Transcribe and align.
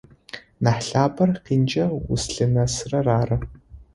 Нахь 0.63 0.85
лъапӏэр 0.91 1.31
къинкӏэ 1.45 1.85
узлъынэсырэр 2.11 3.07
ары. 3.19 3.37